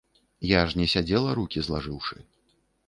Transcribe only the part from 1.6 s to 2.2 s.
злажыўшы.